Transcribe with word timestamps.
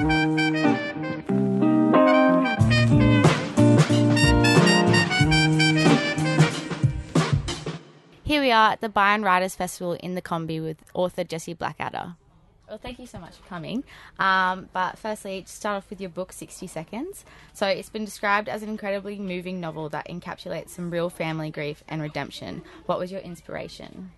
Here 0.00 0.08
we 8.40 8.50
are 8.50 8.72
at 8.72 8.80
the 8.80 8.88
Byron 8.88 9.22
Writers 9.22 9.54
Festival 9.54 9.92
in 9.92 10.14
the 10.14 10.22
Combi 10.22 10.62
with 10.62 10.78
author 10.94 11.22
Jesse 11.22 11.52
Blackadder. 11.52 12.14
Well, 12.66 12.78
thank 12.78 12.98
you 12.98 13.06
so 13.06 13.18
much 13.18 13.36
for 13.36 13.46
coming. 13.46 13.84
Um, 14.18 14.70
but 14.72 14.96
firstly, 14.96 15.42
to 15.42 15.52
start 15.52 15.76
off 15.76 15.90
with 15.90 16.00
your 16.00 16.08
book, 16.08 16.32
60 16.32 16.66
Seconds. 16.66 17.26
So, 17.52 17.66
it's 17.66 17.90
been 17.90 18.06
described 18.06 18.48
as 18.48 18.62
an 18.62 18.70
incredibly 18.70 19.18
moving 19.18 19.60
novel 19.60 19.90
that 19.90 20.08
encapsulates 20.08 20.70
some 20.70 20.90
real 20.90 21.10
family 21.10 21.50
grief 21.50 21.84
and 21.88 22.00
redemption. 22.00 22.62
What 22.86 22.98
was 22.98 23.12
your 23.12 23.20
inspiration? 23.20 24.12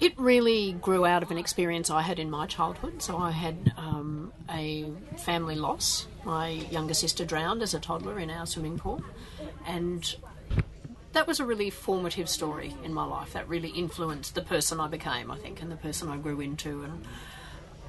It 0.00 0.18
really 0.18 0.72
grew 0.72 1.06
out 1.06 1.22
of 1.22 1.30
an 1.30 1.38
experience 1.38 1.88
I 1.88 2.02
had 2.02 2.18
in 2.18 2.30
my 2.30 2.46
childhood. 2.46 3.00
So, 3.00 3.16
I 3.16 3.30
had 3.30 3.72
um, 3.76 4.32
a 4.50 4.86
family 5.18 5.54
loss. 5.54 6.06
My 6.24 6.48
younger 6.48 6.94
sister 6.94 7.24
drowned 7.24 7.62
as 7.62 7.74
a 7.74 7.80
toddler 7.80 8.18
in 8.18 8.30
our 8.30 8.46
swimming 8.46 8.78
pool. 8.78 9.02
And 9.66 10.14
that 11.12 11.26
was 11.26 11.40
a 11.40 11.44
really 11.44 11.70
formative 11.70 12.28
story 12.28 12.74
in 12.84 12.92
my 12.92 13.04
life. 13.04 13.32
That 13.32 13.48
really 13.48 13.70
influenced 13.70 14.34
the 14.34 14.42
person 14.42 14.80
I 14.80 14.88
became, 14.88 15.30
I 15.30 15.38
think, 15.38 15.62
and 15.62 15.70
the 15.70 15.76
person 15.76 16.08
I 16.08 16.16
grew 16.16 16.40
into. 16.40 16.82
And 16.82 17.04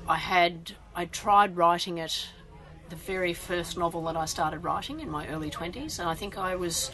I 0.08 0.18
had 0.18 0.74
I 0.96 1.06
tried 1.06 1.58
writing 1.58 1.98
it 1.98 2.28
the 2.90 2.96
very 2.96 3.34
first 3.34 3.78
novel 3.78 4.04
that 4.04 4.16
I 4.16 4.26
started 4.26 4.60
writing 4.60 5.00
in 5.00 5.10
my 5.10 5.28
early 5.28 5.50
twenties, 5.50 5.98
and 5.98 6.08
I 6.08 6.14
think 6.14 6.38
I 6.38 6.56
was 6.56 6.92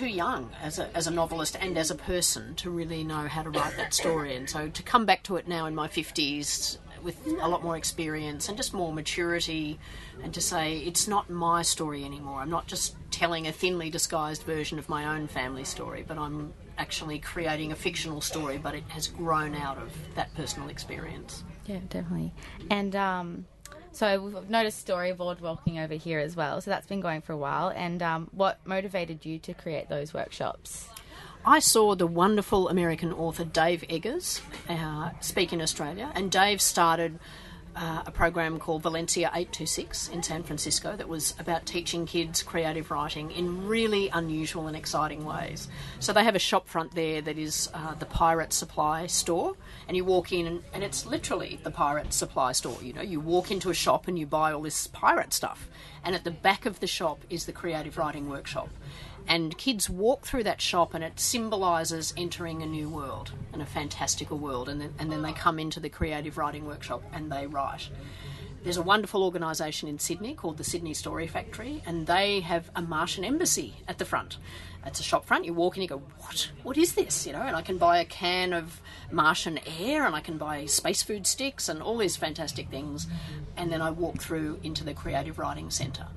too 0.00 0.06
young 0.06 0.48
as 0.62 0.78
a, 0.78 0.96
as 0.96 1.06
a 1.06 1.10
novelist 1.10 1.58
and 1.60 1.76
as 1.76 1.90
a 1.90 1.94
person 1.94 2.54
to 2.54 2.70
really 2.70 3.04
know 3.04 3.28
how 3.28 3.42
to 3.42 3.50
write 3.50 3.76
that 3.76 3.92
story. 3.92 4.34
And 4.34 4.48
so 4.48 4.68
to 4.68 4.82
come 4.82 5.04
back 5.04 5.22
to 5.24 5.36
it 5.36 5.46
now 5.46 5.66
in 5.66 5.74
my 5.74 5.88
50s 5.88 6.78
with 7.02 7.18
a 7.26 7.46
lot 7.46 7.62
more 7.62 7.76
experience 7.76 8.48
and 8.48 8.56
just 8.56 8.72
more 8.72 8.94
maturity, 8.94 9.78
and 10.22 10.32
to 10.32 10.40
say 10.40 10.78
it's 10.78 11.06
not 11.06 11.28
my 11.28 11.60
story 11.60 12.02
anymore. 12.04 12.40
I'm 12.40 12.48
not 12.48 12.66
just 12.66 12.96
telling 13.10 13.46
a 13.46 13.52
thinly 13.52 13.90
disguised 13.90 14.42
version 14.44 14.78
of 14.78 14.88
my 14.88 15.16
own 15.16 15.26
family 15.26 15.64
story, 15.64 16.02
but 16.06 16.16
I'm 16.16 16.54
actually 16.78 17.18
creating 17.18 17.72
a 17.72 17.76
fictional 17.76 18.22
story, 18.22 18.56
but 18.56 18.74
it 18.74 18.84
has 18.88 19.06
grown 19.06 19.54
out 19.54 19.76
of 19.76 19.92
that 20.14 20.34
personal 20.34 20.70
experience. 20.70 21.44
Yeah, 21.66 21.80
definitely. 21.90 22.32
And 22.70 22.96
um, 22.96 23.46
so 23.92 24.20
we've 24.20 24.50
noticed 24.50 24.86
storyboard 24.86 25.40
walking 25.40 25.78
over 25.78 25.94
here 25.94 26.18
as 26.18 26.36
well. 26.36 26.60
So 26.60 26.70
that's 26.70 26.86
been 26.86 27.00
going 27.00 27.22
for 27.22 27.32
a 27.32 27.36
while. 27.36 27.68
And 27.68 28.02
um, 28.02 28.28
what 28.32 28.58
motivated 28.64 29.24
you 29.26 29.38
to 29.40 29.54
create 29.54 29.88
those 29.88 30.14
workshops? 30.14 30.88
I 31.44 31.58
saw 31.58 31.94
the 31.94 32.06
wonderful 32.06 32.68
American 32.68 33.12
author 33.12 33.44
Dave 33.44 33.84
Eggers 33.88 34.42
uh, 34.68 35.10
speak 35.20 35.52
in 35.52 35.62
Australia, 35.62 36.12
and 36.14 36.30
Dave 36.30 36.60
started 36.60 37.18
uh, 37.76 38.02
a 38.06 38.10
program 38.10 38.58
called 38.58 38.82
Valencia 38.82 39.28
826 39.28 40.08
in 40.08 40.22
San 40.22 40.42
Francisco 40.42 40.96
that 40.96 41.08
was 41.08 41.34
about 41.38 41.66
teaching 41.66 42.06
kids 42.06 42.42
creative 42.42 42.90
writing 42.90 43.30
in 43.30 43.66
really 43.66 44.08
unusual 44.08 44.66
and 44.66 44.76
exciting 44.76 45.24
ways. 45.24 45.68
So 46.00 46.12
they 46.12 46.24
have 46.24 46.34
a 46.34 46.40
shop 46.40 46.68
front 46.68 46.94
there 46.94 47.20
that 47.22 47.38
is 47.38 47.70
uh, 47.72 47.94
the 47.94 48.06
Pirate 48.06 48.52
Supply 48.52 49.06
store, 49.06 49.56
and 49.86 49.96
you 49.96 50.04
walk 50.04 50.32
in, 50.32 50.46
and, 50.46 50.62
and 50.72 50.82
it's 50.82 51.06
literally 51.06 51.60
the 51.62 51.70
Pirate 51.70 52.12
Supply 52.12 52.52
store. 52.52 52.78
You 52.82 52.92
know, 52.92 53.02
you 53.02 53.20
walk 53.20 53.50
into 53.50 53.70
a 53.70 53.74
shop 53.74 54.08
and 54.08 54.18
you 54.18 54.26
buy 54.26 54.52
all 54.52 54.62
this 54.62 54.86
pirate 54.88 55.32
stuff, 55.32 55.68
and 56.04 56.14
at 56.14 56.24
the 56.24 56.30
back 56.30 56.66
of 56.66 56.80
the 56.80 56.86
shop 56.86 57.22
is 57.30 57.46
the 57.46 57.52
creative 57.52 57.96
writing 57.96 58.28
workshop 58.28 58.68
and 59.26 59.56
kids 59.56 59.88
walk 59.88 60.24
through 60.24 60.44
that 60.44 60.60
shop 60.60 60.94
and 60.94 61.04
it 61.04 61.20
symbolises 61.20 62.12
entering 62.16 62.62
a 62.62 62.66
new 62.66 62.88
world 62.88 63.32
and 63.52 63.62
a 63.62 63.66
fantastical 63.66 64.38
world 64.38 64.68
and 64.68 64.80
then, 64.80 64.94
and 64.98 65.10
then 65.10 65.22
they 65.22 65.32
come 65.32 65.58
into 65.58 65.80
the 65.80 65.88
creative 65.88 66.36
writing 66.38 66.66
workshop 66.66 67.02
and 67.12 67.30
they 67.30 67.46
write 67.46 67.88
there's 68.62 68.76
a 68.76 68.82
wonderful 68.82 69.24
organisation 69.24 69.88
in 69.88 69.98
Sydney 69.98 70.34
called 70.34 70.58
the 70.58 70.64
Sydney 70.64 70.92
Story 70.92 71.26
Factory, 71.26 71.82
and 71.86 72.06
they 72.06 72.40
have 72.40 72.70
a 72.76 72.82
Martian 72.82 73.24
embassy 73.24 73.76
at 73.88 73.98
the 73.98 74.04
front. 74.04 74.36
It's 74.84 75.00
a 75.00 75.02
shop 75.02 75.24
front. 75.24 75.46
You 75.46 75.54
walk 75.54 75.76
in, 75.76 75.82
you 75.82 75.88
go, 75.88 76.02
"What? 76.18 76.50
What 76.62 76.76
is 76.76 76.92
this?" 76.92 77.26
You 77.26 77.32
know, 77.32 77.40
and 77.40 77.56
I 77.56 77.62
can 77.62 77.78
buy 77.78 77.98
a 77.98 78.04
can 78.04 78.52
of 78.52 78.80
Martian 79.10 79.58
air, 79.80 80.04
and 80.04 80.14
I 80.14 80.20
can 80.20 80.36
buy 80.36 80.66
space 80.66 81.02
food 81.02 81.26
sticks, 81.26 81.68
and 81.68 81.82
all 81.82 81.96
these 81.96 82.16
fantastic 82.16 82.68
things. 82.70 83.06
And 83.56 83.72
then 83.72 83.80
I 83.80 83.90
walk 83.90 84.18
through 84.18 84.60
into 84.62 84.84
the 84.84 84.94
Creative 84.94 85.38
Writing 85.38 85.70
Centre. 85.70 86.08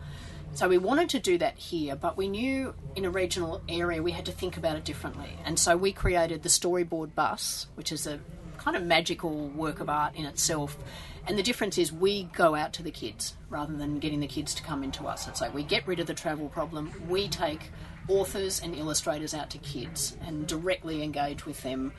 So 0.55 0.69
we 0.69 0.77
wanted 0.77 1.09
to 1.09 1.19
do 1.19 1.39
that 1.39 1.57
here, 1.57 1.95
but 1.95 2.15
we 2.15 2.27
knew 2.27 2.75
in 2.95 3.05
a 3.05 3.09
regional 3.09 3.61
area 3.67 4.03
we 4.03 4.11
had 4.11 4.25
to 4.27 4.31
think 4.31 4.55
about 4.55 4.75
it 4.75 4.85
differently. 4.85 5.35
And 5.45 5.57
so 5.57 5.75
we 5.75 5.91
created 5.91 6.43
the 6.43 6.49
storyboard 6.49 7.15
bus, 7.15 7.65
which 7.73 7.91
is 7.91 8.05
a 8.05 8.19
kind 8.57 8.77
of 8.77 8.83
magical 8.83 9.47
work 9.49 9.79
of 9.79 9.89
art 9.89 10.15
in 10.15 10.25
itself. 10.25 10.77
And 11.25 11.39
the 11.39 11.43
difference 11.43 11.79
is 11.79 11.91
we 11.91 12.25
go 12.35 12.53
out 12.53 12.71
to 12.73 12.83
the 12.83 12.91
kids 12.91 13.33
rather 13.49 13.73
than 13.75 13.97
getting 13.97 14.19
the 14.19 14.27
kids 14.27 14.53
to 14.53 14.63
come 14.63 14.83
into 14.83 15.07
us. 15.07 15.27
It's 15.27 15.41
like 15.41 15.55
we 15.55 15.63
get 15.63 15.87
rid 15.87 15.99
of 15.99 16.05
the 16.05 16.13
travel 16.13 16.49
problem, 16.49 16.91
we 17.09 17.27
take 17.27 17.71
authors 18.07 18.61
and 18.61 18.75
illustrators 18.75 19.33
out 19.33 19.49
to 19.51 19.57
kids 19.57 20.15
and 20.21 20.45
directly 20.45 21.01
engage 21.01 21.47
with 21.47 21.63
them. 21.63 21.93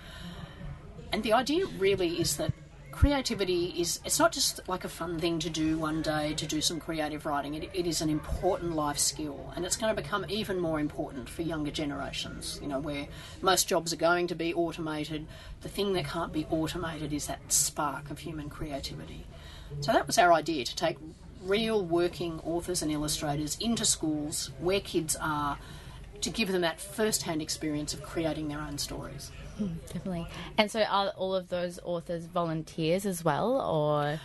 And 1.13 1.23
the 1.25 1.33
idea 1.33 1.67
really 1.79 2.21
is 2.21 2.37
that 2.37 2.53
creativity 2.95 3.75
is 3.77 3.99
it's 4.05 4.19
not 4.19 4.31
just 4.31 4.61
like 4.69 4.85
a 4.85 4.89
fun 4.89 5.19
thing 5.19 5.41
to 5.41 5.51
do 5.51 5.77
one 5.77 6.01
day 6.01 6.33
to 6.35 6.47
do 6.47 6.61
some 6.61 6.79
creative 6.79 7.27
writing. 7.27 7.55
It, 7.55 7.69
it 7.75 7.87
is 7.87 8.01
an 8.01 8.09
important 8.09 8.77
life 8.77 8.99
skill 8.99 9.53
and 9.57 9.65
it's 9.65 9.77
going 9.77 9.95
to 9.95 10.01
become 10.01 10.25
even 10.29 10.61
more 10.61 10.79
important 10.79 11.29
for 11.29 11.43
younger 11.43 11.73
generations 11.73 12.59
you 12.63 12.69
know 12.69 12.79
where 12.79 13.09
most 13.43 13.67
jobs 13.69 13.93
are 13.93 13.97
going 13.97 14.29
to 14.29 14.35
be 14.35 14.55
automated. 14.55 15.27
The 15.63 15.69
thing 15.69 15.93
that 15.95 16.07
can't 16.07 16.33
be 16.33 16.47
automated 16.51 17.13
is 17.13 17.27
that 17.27 17.53
spark 17.53 18.11
of 18.11 18.21
human 18.21 18.49
creativity. 18.49 19.27
So 19.81 19.93
that 19.93 20.07
was 20.07 20.17
our 20.17 20.33
idea 20.33 20.65
to 20.65 20.77
take 20.77 20.97
real 21.43 21.85
working 21.85 22.41
authors 22.45 22.81
and 22.81 22.93
illustrators 22.93 23.59
into 23.61 23.85
schools 23.85 24.53
where 24.61 24.81
kids 24.81 25.17
are 25.21 25.59
to 26.21 26.31
give 26.31 26.53
them 26.53 26.63
that 26.63 26.81
first-hand 26.81 27.43
experience 27.43 27.93
of 27.93 28.03
creating 28.03 28.49
their 28.49 28.61
own 28.61 28.79
stories 28.79 29.31
Hmm, 29.57 29.75
definitely. 29.87 30.29
And 30.59 30.71
so, 30.71 30.83
are 30.83 31.11
all 31.17 31.35
of 31.35 31.49
those 31.49 31.79
authors 31.85 32.27
volunteers 32.27 33.07
as 33.07 33.25
well, 33.25 33.61
or? 33.61 34.21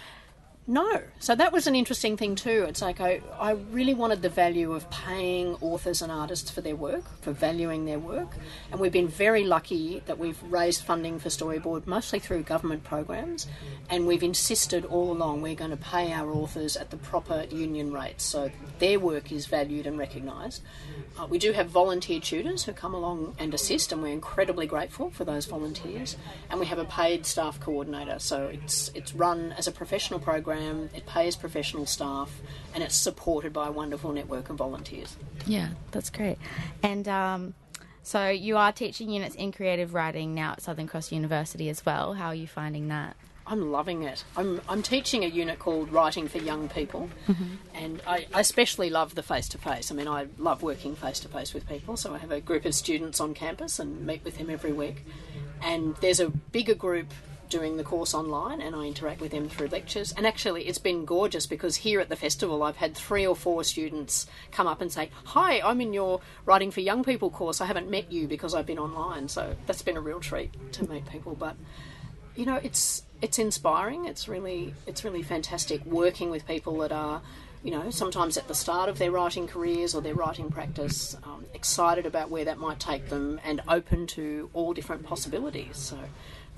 No. 0.69 1.01
So 1.17 1.33
that 1.33 1.51
was 1.51 1.65
an 1.65 1.75
interesting 1.75 2.15
thing 2.15 2.35
too. 2.35 2.63
It's 2.69 2.83
like 2.83 3.01
I, 3.01 3.21
I 3.39 3.53
really 3.71 3.95
wanted 3.95 4.21
the 4.21 4.29
value 4.29 4.73
of 4.73 4.87
paying 4.91 5.55
authors 5.61 6.03
and 6.03 6.11
artists 6.11 6.51
for 6.51 6.61
their 6.61 6.75
work, 6.75 7.05
for 7.21 7.31
valuing 7.31 7.85
their 7.85 7.97
work. 7.97 8.35
And 8.71 8.79
we've 8.79 8.91
been 8.91 9.07
very 9.07 9.43
lucky 9.43 10.03
that 10.05 10.19
we've 10.19 10.37
raised 10.43 10.83
funding 10.83 11.17
for 11.17 11.29
Storyboard 11.29 11.87
mostly 11.87 12.19
through 12.19 12.43
government 12.43 12.83
programs. 12.83 13.47
And 13.89 14.05
we've 14.05 14.21
insisted 14.21 14.85
all 14.85 15.11
along 15.11 15.41
we're 15.41 15.55
going 15.55 15.71
to 15.71 15.77
pay 15.77 16.13
our 16.13 16.29
authors 16.29 16.77
at 16.77 16.91
the 16.91 16.97
proper 16.97 17.47
union 17.49 17.91
rates 17.91 18.23
so 18.23 18.51
their 18.77 18.99
work 18.99 19.31
is 19.31 19.47
valued 19.47 19.87
and 19.87 19.97
recognised. 19.97 20.61
Uh, 21.17 21.25
we 21.25 21.39
do 21.39 21.51
have 21.51 21.67
volunteer 21.67 22.19
tutors 22.19 22.65
who 22.65 22.73
come 22.73 22.93
along 22.93 23.33
and 23.39 23.55
assist, 23.55 23.91
and 23.91 24.03
we're 24.03 24.09
incredibly 24.09 24.67
grateful 24.67 25.09
for 25.09 25.25
those 25.25 25.47
volunteers. 25.47 26.15
And 26.51 26.59
we 26.59 26.67
have 26.67 26.77
a 26.77 26.85
paid 26.85 27.25
staff 27.25 27.59
coordinator, 27.59 28.19
so 28.19 28.45
it's, 28.45 28.91
it's 28.93 29.15
run 29.15 29.51
as 29.53 29.67
a 29.67 29.71
professional 29.71 30.19
program 30.19 30.58
program, 30.59 30.89
it 30.93 31.05
pays 31.05 31.35
professional 31.35 31.85
staff, 31.85 32.41
and 32.73 32.83
it's 32.83 32.95
supported 32.95 33.53
by 33.53 33.67
a 33.67 33.71
wonderful 33.71 34.11
network 34.11 34.49
of 34.49 34.57
volunteers. 34.57 35.15
Yeah, 35.45 35.69
that's 35.91 36.09
great. 36.09 36.37
And 36.83 37.07
um, 37.07 37.53
so 38.03 38.29
you 38.29 38.57
are 38.57 38.71
teaching 38.71 39.09
units 39.09 39.35
in 39.35 39.51
creative 39.51 39.93
writing 39.93 40.35
now 40.35 40.53
at 40.53 40.61
Southern 40.61 40.87
Cross 40.87 41.11
University 41.11 41.69
as 41.69 41.85
well. 41.85 42.13
How 42.13 42.27
are 42.27 42.35
you 42.35 42.47
finding 42.47 42.89
that? 42.89 43.15
I'm 43.47 43.71
loving 43.71 44.03
it. 44.03 44.23
I'm, 44.37 44.61
I'm 44.69 44.83
teaching 44.83 45.23
a 45.23 45.27
unit 45.27 45.57
called 45.57 45.91
Writing 45.91 46.27
for 46.27 46.37
Young 46.37 46.69
People, 46.69 47.09
mm-hmm. 47.27 47.55
and 47.73 47.99
I, 48.05 48.27
I, 48.31 48.41
especially 48.41 48.91
love 48.91 49.15
the 49.15 49.23
face 49.23 49.49
to 49.49 49.57
face. 49.57 49.91
I 49.91 49.95
mean, 49.95 50.07
I 50.07 50.27
love 50.37 50.61
working 50.61 50.95
face 50.95 51.19
to 51.21 51.27
face 51.29 51.51
with 51.51 51.67
people, 51.67 51.97
so 51.97 52.13
I 52.13 52.19
have 52.19 52.31
a 52.31 52.41
group 52.41 52.65
of 52.65 52.75
students 52.75 53.19
on 53.19 53.33
campus 53.33 53.79
and 53.79 54.05
meet 54.05 54.23
with 54.23 54.37
them 54.37 54.51
every 54.51 54.71
week. 54.71 55.03
And 55.63 55.95
there's 55.95 56.19
a 56.19 56.29
bigger 56.29 56.75
group 56.75 57.07
doing 57.49 57.77
the 57.77 57.83
course 57.83 58.13
online 58.13 58.61
and 58.61 58.75
I 58.75 58.85
interact 58.85 59.21
with 59.21 59.31
them 59.31 59.49
through 59.49 59.67
lectures. 59.67 60.13
And 60.13 60.25
actually, 60.25 60.67
it's 60.67 60.77
been 60.77 61.05
gorgeous 61.05 61.45
because 61.45 61.77
here 61.77 61.99
at 61.99 62.09
the 62.09 62.15
festival, 62.15 62.63
I've 62.63 62.77
had 62.77 62.95
three 62.95 63.25
or 63.25 63.35
four 63.35 63.63
students 63.63 64.27
come 64.51 64.67
up 64.67 64.81
and 64.81 64.91
say, 64.91 65.09
Hi, 65.25 65.61
I'm 65.61 65.81
in 65.81 65.93
your 65.93 66.21
Writing 66.45 66.71
for 66.71 66.81
Young 66.81 67.03
People 67.03 67.29
course. 67.29 67.61
I 67.61 67.65
haven't 67.65 67.89
met 67.89 68.11
you 68.11 68.27
because 68.27 68.53
I've 68.53 68.65
been 68.65 68.79
online. 68.79 69.27
So 69.27 69.55
that's 69.65 69.81
been 69.81 69.97
a 69.97 70.01
real 70.01 70.19
treat 70.19 70.51
to 70.73 70.89
meet 70.89 71.07
people. 71.09 71.35
But, 71.35 71.55
you 72.35 72.45
know, 72.45 72.59
it's 72.63 73.03
it's 73.21 73.39
inspiring. 73.39 74.05
It's 74.05 74.27
really 74.27 74.73
it's 74.87 75.03
really 75.03 75.23
fantastic 75.23 75.85
working 75.85 76.29
with 76.29 76.47
people 76.47 76.77
that 76.79 76.91
are 76.91 77.21
you 77.63 77.71
know, 77.71 77.89
sometimes 77.89 78.37
at 78.37 78.47
the 78.47 78.55
start 78.55 78.87
of 78.87 78.97
their 78.99 79.11
writing 79.11 79.45
careers 79.45 79.93
or 79.93 80.01
their 80.01 80.13
writing 80.13 80.49
practice, 80.49 81.17
um, 81.23 81.45
excited 81.53 82.05
about 82.05 82.29
where 82.29 82.45
that 82.45 82.57
might 82.57 82.79
take 82.79 83.09
them 83.09 83.39
and 83.43 83.61
open 83.67 84.07
to 84.07 84.49
all 84.53 84.73
different 84.73 85.03
possibilities. 85.03 85.75
So 85.75 85.97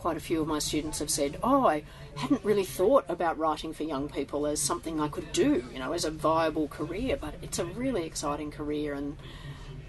quite 0.01 0.17
a 0.17 0.19
few 0.19 0.41
of 0.41 0.47
my 0.47 0.59
students 0.59 0.99
have 0.99 1.09
said, 1.09 1.37
"Oh, 1.43 1.65
I 1.67 1.83
hadn't 2.15 2.43
really 2.43 2.65
thought 2.65 3.05
about 3.07 3.37
writing 3.37 3.71
for 3.71 3.83
young 3.83 4.09
people 4.09 4.47
as 4.47 4.59
something 4.59 4.99
I 4.99 5.07
could 5.07 5.31
do, 5.31 5.63
you 5.71 5.79
know, 5.79 5.93
as 5.93 6.05
a 6.05 6.11
viable 6.11 6.67
career, 6.67 7.15
but 7.15 7.35
it's 7.41 7.59
a 7.59 7.65
really 7.65 8.05
exciting 8.05 8.51
career 8.51 8.93
and 8.93 9.15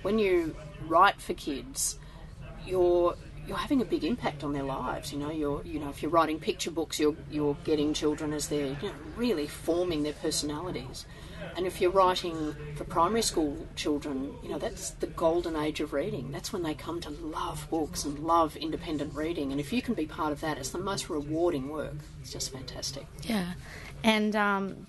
when 0.03 0.19
you 0.19 0.55
write 0.87 1.21
for 1.21 1.35
kids, 1.35 1.99
you're 2.67 3.17
you're 3.47 3.57
having 3.57 3.81
a 3.81 3.85
big 3.85 4.05
impact 4.05 4.45
on 4.45 4.53
their 4.53 4.63
lives. 4.63 5.13
You 5.13 5.19
know, 5.19 5.31
you're 5.31 5.63
you 5.65 5.81
know 5.81 5.89
if 5.89 6.03
you're 6.03 6.11
writing 6.11 6.39
picture 6.39 6.71
books, 6.71 7.01
you're 7.01 7.17
you're 7.31 7.57
getting 7.65 7.95
children 7.95 8.33
as 8.33 8.49
they're 8.49 8.77
you 8.83 8.89
know, 8.89 8.95
really 9.17 9.47
forming 9.47 10.03
their 10.03 10.13
personalities. 10.13 11.07
And 11.57 11.67
if 11.67 11.81
you're 11.81 11.91
writing 11.91 12.57
for 12.77 12.85
primary 12.85 13.23
school 13.23 13.67
children, 13.77 14.35
you 14.43 14.49
know 14.49 14.59
that's 14.59 14.91
the 14.91 15.07
golden 15.07 15.57
age 15.57 15.81
of 15.81 15.93
reading. 15.93 16.33
That's 16.33 16.53
when 16.53 16.63
they 16.63 16.75
come 16.75 17.01
to 17.03 17.11
love 17.11 17.67
books 17.71 18.05
and 18.05 18.19
love 18.19 18.57
independent 18.57 19.15
reading. 19.15 19.53
And 19.53 19.61
if 19.61 19.73
you 19.73 19.83
can 19.83 19.95
be 19.95 20.07
part 20.07 20.33
of 20.33 20.41
that, 20.41 20.59
it's 20.59 20.71
the 20.71 20.79
most 20.79 21.11
rewarding 21.11 21.69
work. 21.69 21.97
It's 22.21 22.33
just 22.33 22.53
fantastic. 22.53 23.07
Yeah, 23.23 23.53
and 24.03 24.35
um, 24.35 24.87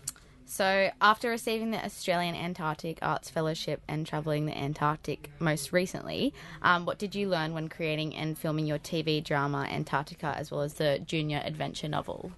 so, 0.54 0.92
after 1.02 1.32
receiving 1.32 1.72
the 1.72 1.84
Australian 1.84 2.36
Antarctic 2.36 3.00
Arts 3.02 3.28
Fellowship 3.28 3.82
and 3.88 4.06
travelling 4.06 4.46
the 4.46 4.56
Antarctic 4.56 5.32
most 5.40 5.74
recently, 5.74 6.32
um, 6.62 6.86
what 6.86 7.00
did 7.00 7.16
you 7.16 7.28
learn 7.28 7.56
when 7.56 7.70
creating 7.70 8.16
and 8.16 8.38
filming 8.38 8.68
your 8.68 8.78
TV 8.78 9.24
drama 9.24 9.68
Antarctica 9.68 10.36
as 10.38 10.52
well 10.52 10.62
as 10.62 10.76
the 10.76 11.00
junior 11.08 11.42
adventure 11.44 11.88
novel? 11.88 12.34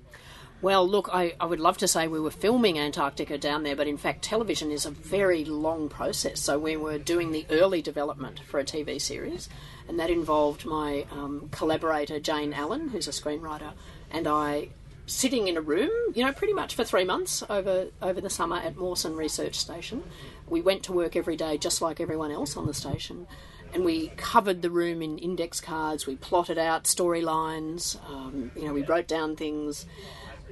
Well, 0.62 0.88
look, 0.88 1.10
I, 1.14 1.36
I 1.40 1.46
would 1.46 1.60
love 1.60 1.78
to 1.80 1.88
say 1.88 2.08
we 2.08 2.20
were 2.20 2.32
filming 2.32 2.80
Antarctica 2.80 3.38
down 3.38 3.64
there, 3.64 3.76
but 3.76 3.88
in 3.88 3.98
fact, 3.98 4.24
television 4.24 4.72
is 4.72 4.86
a 4.86 4.92
very 4.92 5.46
long 5.46 5.90
process. 5.90 6.40
So, 6.40 6.58
we 6.58 6.78
were 6.78 6.98
doing 6.98 7.32
the 7.32 7.46
early 7.50 7.82
development 7.82 8.40
for 8.40 8.60
a 8.60 8.64
TV 8.64 9.00
series, 9.00 9.50
and 9.88 10.00
that 10.00 10.10
involved 10.10 10.66
my 10.66 11.06
um, 11.12 11.50
collaborator 11.52 12.20
Jane 12.20 12.54
Allen, 12.54 12.90
who's 12.90 13.08
a 13.08 13.12
screenwriter, 13.12 13.74
and 14.10 14.28
I 14.28 14.70
sitting 15.08 15.48
in 15.48 15.58
a 15.58 15.62
room, 15.62 15.92
you 16.16 16.24
know, 16.26 16.32
pretty 16.32 16.54
much 16.54 16.74
for 16.74 16.84
three 16.84 17.04
months 17.04 17.44
over 17.50 17.88
over 18.02 18.20
the 18.22 18.30
summer 18.30 18.58
at 18.58 18.76
Mawson 18.76 19.16
Research 19.16 19.56
Station. 19.56 20.04
We 20.48 20.62
went 20.62 20.84
to 20.84 20.94
work 20.94 21.16
every 21.16 21.36
day, 21.36 21.58
just 21.58 21.82
like 21.82 22.00
everyone 22.00 22.32
else 22.32 22.58
on 22.58 22.66
the 22.66 22.74
station, 22.74 23.28
and 23.74 23.86
we 23.86 24.08
covered 24.18 24.62
the 24.62 24.70
room 24.70 25.02
in 25.02 25.18
index 25.18 25.62
cards. 25.62 26.08
We 26.08 26.16
plotted 26.16 26.58
out 26.58 26.86
storylines. 26.86 27.98
Um, 28.10 28.52
you 28.56 28.66
know, 28.66 28.74
we 28.74 28.84
wrote 28.84 29.08
down 29.08 29.36
things. 29.36 29.86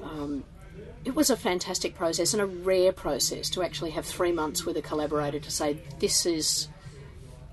Um, 0.02 0.44
it 1.06 1.16
was 1.16 1.30
a 1.30 1.38
fantastic 1.38 1.96
process 1.96 2.34
and 2.34 2.42
a 2.42 2.46
rare 2.46 2.92
process 2.92 3.50
to 3.52 3.62
actually 3.62 3.92
have 3.92 4.06
three 4.06 4.32
months 4.32 4.66
with 4.66 4.78
a 4.78 4.82
collaborator 4.82 5.40
to 5.40 5.52
say 5.52 5.78
this 6.00 6.26
is 6.26 6.68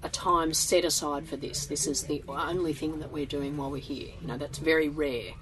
a 0.03 0.09
time 0.09 0.55
set 0.55 0.85
aside 0.85 1.29
for 1.29 1.37
this. 1.37 1.67
This 1.67 1.87
is 1.87 2.05
the 2.05 2.23
only 2.29 2.73
thing 2.73 3.01
that 3.01 3.13
we're 3.13 3.27
doing 3.27 3.57
while 3.57 3.71
we're 3.71 3.79
here. 3.79 4.09
You 4.21 4.29
know, 4.29 4.37
that's 4.39 4.59
very 4.59 4.89
rare. 4.89 5.33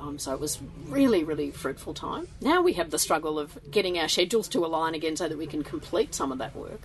Um, 0.00 0.18
so 0.18 0.32
it 0.32 0.40
was 0.40 0.58
really, 0.86 1.24
really 1.24 1.50
fruitful 1.50 1.94
time. 1.94 2.26
Now 2.40 2.62
we 2.62 2.72
have 2.74 2.90
the 2.90 2.98
struggle 2.98 3.38
of 3.38 3.58
getting 3.70 3.98
our 3.98 4.08
schedules 4.08 4.48
to 4.48 4.64
align 4.64 4.94
again 4.94 5.16
so 5.16 5.28
that 5.28 5.36
we 5.36 5.46
can 5.46 5.62
complete 5.62 6.14
some 6.14 6.32
of 6.32 6.38
that 6.38 6.56
work. 6.56 6.80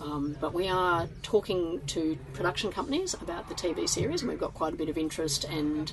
Um, 0.00 0.36
but 0.40 0.52
we 0.52 0.68
are 0.68 1.08
talking 1.22 1.80
to 1.88 2.18
production 2.34 2.70
companies 2.72 3.14
about 3.14 3.48
the 3.48 3.54
TV 3.54 3.88
series, 3.88 4.20
and 4.20 4.30
we've 4.30 4.40
got 4.40 4.52
quite 4.52 4.74
a 4.74 4.76
bit 4.76 4.88
of 4.88 4.98
interest. 4.98 5.44
And 5.44 5.92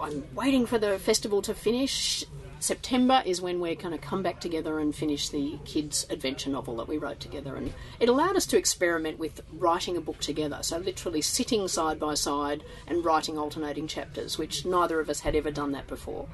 I'm 0.00 0.24
waiting 0.34 0.66
for 0.66 0.78
the 0.78 0.98
festival 0.98 1.42
to 1.42 1.54
finish. 1.54 2.24
September 2.60 3.22
is 3.24 3.40
when 3.40 3.60
we're 3.60 3.76
going 3.76 3.92
to 3.92 3.98
come 3.98 4.22
back 4.22 4.40
together 4.40 4.80
and 4.80 4.94
finish 4.94 5.28
the 5.28 5.58
kids' 5.64 6.06
adventure 6.10 6.50
novel 6.50 6.76
that 6.76 6.88
we 6.88 6.98
wrote 6.98 7.20
together. 7.20 7.54
And 7.54 7.72
it 8.00 8.08
allowed 8.08 8.36
us 8.36 8.46
to 8.46 8.58
experiment 8.58 9.18
with 9.18 9.42
writing 9.52 9.96
a 9.96 10.00
book 10.00 10.18
together. 10.18 10.58
So, 10.62 10.78
literally 10.78 11.22
sitting 11.22 11.68
side 11.68 12.00
by 12.00 12.14
side 12.14 12.64
and 12.86 13.04
writing 13.04 13.38
alternating 13.38 13.86
chapters, 13.86 14.38
which 14.38 14.64
neither 14.64 14.98
of 14.98 15.08
us 15.08 15.20
had 15.20 15.36
ever 15.36 15.50
done 15.50 15.72
that 15.72 15.86
before. 15.86 16.26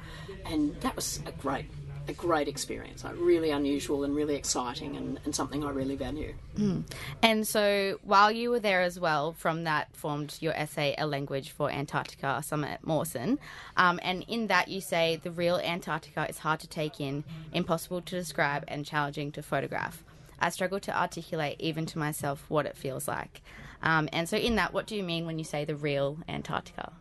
And 0.45 0.75
that 0.81 0.95
was 0.95 1.19
a 1.27 1.31
great 1.31 1.65
a 2.07 2.13
great 2.13 2.47
experience, 2.47 3.03
like 3.03 3.15
really 3.17 3.51
unusual 3.51 4.03
and 4.03 4.15
really 4.15 4.35
exciting, 4.35 4.95
and, 4.95 5.19
and 5.25 5.35
something 5.35 5.63
I 5.63 5.71
really 5.71 5.95
value. 5.95 6.33
Mm. 6.55 6.83
And 7.21 7.47
so, 7.47 7.99
while 8.03 8.31
you 8.31 8.49
were 8.49 8.59
there 8.59 8.81
as 8.81 8.99
well, 8.99 9.33
from 9.33 9.63
that 9.63 9.95
formed 9.95 10.37
your 10.39 10.53
essay, 10.53 10.95
A 10.97 11.07
Language 11.07 11.51
for 11.51 11.69
Antarctica, 11.69 12.41
Summer 12.43 12.67
at 12.67 12.85
Mawson. 12.85 13.39
Um, 13.77 13.99
and 14.03 14.23
in 14.27 14.47
that, 14.47 14.67
you 14.67 14.81
say 14.81 15.19
the 15.21 15.31
real 15.31 15.57
Antarctica 15.57 16.27
is 16.29 16.39
hard 16.39 16.59
to 16.61 16.67
take 16.67 16.99
in, 16.99 17.23
impossible 17.53 18.01
to 18.01 18.15
describe, 18.15 18.63
and 18.67 18.85
challenging 18.85 19.31
to 19.33 19.41
photograph. 19.41 20.03
I 20.39 20.49
struggle 20.49 20.79
to 20.81 20.97
articulate, 20.97 21.57
even 21.59 21.85
to 21.87 21.97
myself, 21.97 22.45
what 22.49 22.65
it 22.65 22.77
feels 22.77 23.07
like. 23.07 23.41
Um, 23.81 24.09
and 24.11 24.27
so, 24.27 24.37
in 24.37 24.55
that, 24.55 24.73
what 24.73 24.87
do 24.87 24.95
you 24.95 25.03
mean 25.03 25.25
when 25.25 25.39
you 25.39 25.45
say 25.45 25.65
the 25.65 25.75
real 25.75 26.17
Antarctica? 26.27 26.91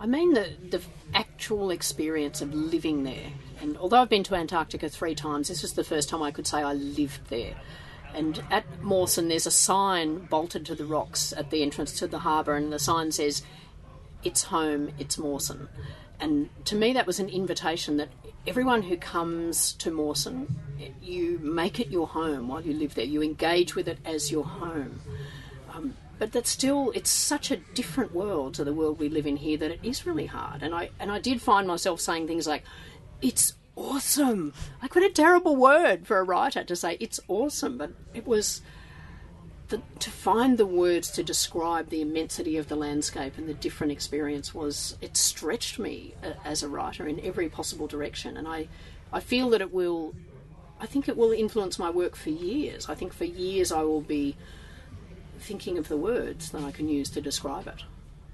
I 0.00 0.06
mean 0.06 0.34
the, 0.34 0.50
the 0.70 0.80
actual 1.12 1.70
experience 1.70 2.40
of 2.40 2.54
living 2.54 3.02
there. 3.04 3.32
And 3.60 3.76
although 3.78 4.00
I've 4.00 4.08
been 4.08 4.22
to 4.24 4.36
Antarctica 4.36 4.88
three 4.88 5.14
times, 5.14 5.48
this 5.48 5.62
was 5.62 5.72
the 5.72 5.84
first 5.84 6.08
time 6.08 6.22
I 6.22 6.30
could 6.30 6.46
say 6.46 6.58
I 6.58 6.72
lived 6.72 7.28
there. 7.28 7.54
And 8.14 8.42
at 8.50 8.64
Mawson, 8.80 9.28
there's 9.28 9.46
a 9.46 9.50
sign 9.50 10.26
bolted 10.26 10.64
to 10.66 10.74
the 10.74 10.84
rocks 10.84 11.32
at 11.36 11.50
the 11.50 11.62
entrance 11.62 11.92
to 11.98 12.06
the 12.06 12.20
harbour, 12.20 12.54
and 12.54 12.72
the 12.72 12.78
sign 12.78 13.12
says, 13.12 13.42
It's 14.24 14.44
home, 14.44 14.90
it's 14.98 15.18
Mawson. 15.18 15.68
And 16.20 16.48
to 16.66 16.74
me, 16.74 16.92
that 16.94 17.06
was 17.06 17.20
an 17.20 17.28
invitation 17.28 17.96
that 17.98 18.08
everyone 18.46 18.82
who 18.82 18.96
comes 18.96 19.72
to 19.74 19.90
Mawson, 19.90 20.58
you 21.02 21.38
make 21.42 21.80
it 21.80 21.88
your 21.88 22.06
home 22.06 22.48
while 22.48 22.62
you 22.62 22.72
live 22.72 22.94
there. 22.94 23.04
You 23.04 23.22
engage 23.22 23.74
with 23.74 23.88
it 23.88 23.98
as 24.04 24.32
your 24.32 24.44
home. 24.44 25.00
But 26.18 26.32
that's 26.32 26.50
still 26.50 26.90
it's 26.94 27.10
such 27.10 27.50
a 27.50 27.56
different 27.56 28.14
world 28.14 28.54
to 28.54 28.64
the 28.64 28.72
world 28.72 28.98
we 28.98 29.08
live 29.08 29.26
in 29.26 29.36
here 29.36 29.56
that 29.58 29.70
it 29.70 29.80
is 29.82 30.06
really 30.06 30.26
hard. 30.26 30.62
And 30.62 30.74
i 30.74 30.90
and 30.98 31.10
i 31.10 31.18
did 31.18 31.40
find 31.40 31.66
myself 31.66 32.00
saying 32.00 32.26
things 32.26 32.46
like 32.46 32.64
it's 33.22 33.54
awesome. 33.76 34.52
Like 34.82 34.94
what 34.94 35.04
a 35.04 35.10
terrible 35.10 35.56
word 35.56 36.06
for 36.06 36.18
a 36.18 36.24
writer 36.24 36.64
to 36.64 36.76
say 36.76 36.96
it's 37.00 37.20
awesome 37.28 37.78
but 37.78 37.92
it 38.12 38.26
was 38.26 38.60
the, 39.68 39.82
to 39.98 40.10
find 40.10 40.56
the 40.56 40.66
words 40.66 41.10
to 41.10 41.22
describe 41.22 41.90
the 41.90 42.00
immensity 42.00 42.56
of 42.56 42.68
the 42.68 42.76
landscape 42.76 43.36
and 43.36 43.48
the 43.48 43.54
different 43.54 43.92
experience 43.92 44.54
was 44.54 44.96
it 45.00 45.16
stretched 45.16 45.78
me 45.78 46.14
uh, 46.24 46.32
as 46.44 46.62
a 46.62 46.68
writer 46.68 47.06
in 47.06 47.20
every 47.20 47.48
possible 47.48 47.86
direction. 47.86 48.36
And 48.36 48.48
i 48.48 48.68
i 49.12 49.20
feel 49.20 49.50
that 49.50 49.60
it 49.60 49.72
will 49.72 50.14
i 50.80 50.86
think 50.86 51.08
it 51.08 51.16
will 51.16 51.32
influence 51.32 51.78
my 51.78 51.90
work 51.90 52.16
for 52.16 52.30
years. 52.30 52.88
I 52.88 52.94
think 52.94 53.12
for 53.12 53.24
years 53.24 53.70
i 53.70 53.82
will 53.82 54.00
be 54.00 54.36
thinking 55.38 55.78
of 55.78 55.88
the 55.88 55.96
words 55.96 56.50
that 56.50 56.62
I 56.62 56.70
can 56.70 56.88
use 56.88 57.10
to 57.10 57.20
describe 57.20 57.66
it. 57.66 57.84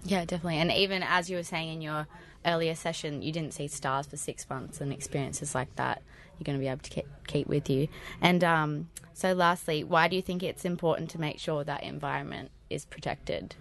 Yeah, 0.04 0.24
definitely. 0.24 0.58
And 0.58 0.70
even 0.70 1.02
as 1.02 1.30
you 1.30 1.36
were 1.36 1.42
saying 1.42 1.72
in 1.72 1.80
your 1.80 2.06
earlier 2.44 2.74
session, 2.74 3.22
you 3.22 3.32
didn't 3.32 3.54
see 3.54 3.68
stars 3.68 4.06
for 4.06 4.16
six 4.16 4.48
months, 4.50 4.80
and 4.80 4.92
experiences 4.92 5.54
like 5.54 5.74
that 5.76 6.02
you're 6.38 6.44
going 6.44 6.58
to 6.58 6.62
be 6.62 6.68
able 6.68 6.82
to 6.82 7.02
keep 7.26 7.46
with 7.46 7.70
you. 7.70 7.88
And 8.20 8.42
um, 8.42 8.88
so, 9.12 9.32
lastly, 9.32 9.84
why 9.84 10.08
do 10.08 10.16
you 10.16 10.22
think 10.22 10.42
it's 10.42 10.64
important 10.64 11.10
to 11.10 11.20
make 11.20 11.38
sure 11.38 11.64
that 11.64 11.82
environment 11.82 12.50
is 12.68 12.84
protected? 12.84 13.54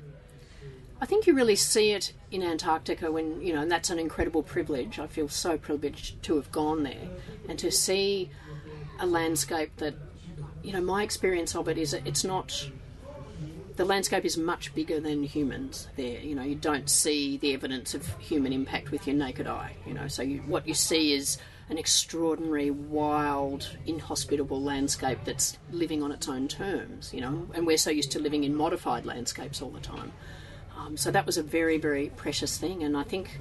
I 1.00 1.06
think 1.06 1.28
you 1.28 1.36
really 1.36 1.56
see 1.56 1.92
it 1.92 2.14
in 2.32 2.42
Antarctica 2.44 3.12
when, 3.12 3.42
you 3.42 3.54
know, 3.54 3.62
and 3.62 3.72
that's 3.72 3.90
an 3.90 4.00
incredible 4.00 4.42
privilege. 4.42 5.00
I 5.00 5.08
feel 5.08 5.28
so 5.28 5.58
privileged 5.58 6.24
to 6.24 6.38
have 6.38 6.52
gone 6.52 6.84
there 6.84 7.10
and 7.50 7.60
to 7.60 7.72
see 7.72 8.30
a 9.00 9.06
landscape 9.06 9.76
that, 9.78 9.96
you 10.64 10.72
know, 10.72 10.82
my 10.82 11.04
experience 11.04 11.56
of 11.56 11.68
it 11.68 11.78
is 11.78 11.94
it's 11.94 12.24
not 12.24 12.70
the 13.76 13.86
landscape 13.86 14.26
is 14.26 14.38
much 14.38 14.74
bigger 14.76 15.00
than 15.00 15.24
humans 15.24 15.88
there. 15.96 16.20
You 16.20 16.36
know, 16.36 16.44
you 16.44 16.56
don't 16.56 16.90
see 16.90 17.38
the 17.38 17.54
evidence 17.54 17.94
of 17.94 18.08
human 18.20 18.54
impact 18.54 18.92
with 18.92 19.08
your 19.08 19.16
naked 19.16 19.48
eye. 19.48 19.76
You 19.86 19.94
know, 19.94 20.08
so 20.08 20.22
you, 20.22 20.40
what 20.40 20.68
you 20.68 20.74
see 20.74 21.14
is 21.14 21.38
an 21.70 21.78
extraordinary, 21.78 22.70
wild, 22.70 23.76
inhospitable 23.86 24.62
landscape 24.62 25.20
that's 25.26 25.58
living 25.72 26.04
on 26.04 26.12
its 26.12 26.28
own 26.28 26.48
terms. 26.48 27.14
You 27.14 27.22
know, 27.22 27.48
and 27.54 27.66
we're 27.66 27.78
so 27.78 27.90
used 27.90 28.12
to 28.12 28.20
living 28.20 28.44
in 28.44 28.56
modified 28.56 29.06
landscapes 29.06 29.62
all 29.62 29.72
the 29.72 29.80
time. 29.80 30.12
Um, 30.78 30.98
so 30.98 31.10
that 31.12 31.26
was 31.26 31.38
a 31.38 31.44
very, 31.44 31.78
very 31.78 32.10
precious 32.16 32.58
thing, 32.58 32.84
and 32.84 32.96
I 32.96 33.04
think. 33.04 33.40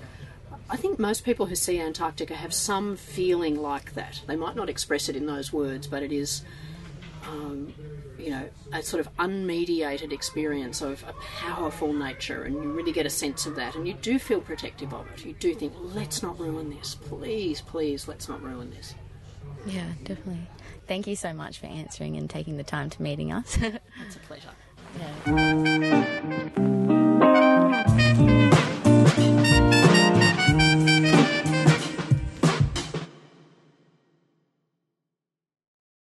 I 0.70 0.76
think 0.76 0.98
most 0.98 1.24
people 1.24 1.46
who 1.46 1.56
see 1.56 1.80
Antarctica 1.80 2.34
have 2.34 2.54
some 2.54 2.96
feeling 2.96 3.60
like 3.60 3.94
that. 3.94 4.22
They 4.26 4.36
might 4.36 4.56
not 4.56 4.70
express 4.70 5.08
it 5.08 5.16
in 5.16 5.26
those 5.26 5.52
words, 5.52 5.86
but 5.86 6.02
it 6.02 6.12
is 6.12 6.42
um, 7.26 7.72
you 8.18 8.30
know, 8.30 8.48
a 8.72 8.82
sort 8.82 9.00
of 9.04 9.14
unmediated 9.16 10.12
experience 10.12 10.80
of 10.80 11.04
a 11.08 11.12
powerful 11.12 11.92
nature, 11.92 12.44
and 12.44 12.54
you 12.54 12.72
really 12.72 12.92
get 12.92 13.06
a 13.06 13.10
sense 13.10 13.46
of 13.46 13.56
that, 13.56 13.74
and 13.74 13.86
you 13.86 13.94
do 13.94 14.18
feel 14.18 14.40
protective 14.40 14.92
of 14.92 15.06
it. 15.14 15.24
You 15.24 15.34
do 15.34 15.54
think, 15.54 15.72
let's 15.80 16.22
not 16.22 16.38
ruin 16.38 16.70
this. 16.70 16.94
Please, 16.94 17.60
please, 17.60 18.06
let's 18.08 18.28
not 18.28 18.42
ruin 18.42 18.70
this. 18.70 18.94
Yeah, 19.66 19.86
definitely. 20.04 20.48
Thank 20.86 21.06
you 21.06 21.16
so 21.16 21.32
much 21.32 21.58
for 21.58 21.66
answering 21.66 22.16
and 22.16 22.28
taking 22.28 22.56
the 22.56 22.64
time 22.64 22.90
to 22.90 23.02
meeting 23.02 23.32
us. 23.32 23.56
it's 24.06 24.16
a 24.16 24.20
pleasure. 24.20 24.50
Yeah. 25.26 26.78